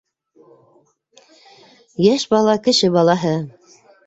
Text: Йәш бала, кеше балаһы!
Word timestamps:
Йәш 2.07 2.27
бала, 2.33 2.57
кеше 2.71 2.91
балаһы! 2.97 3.37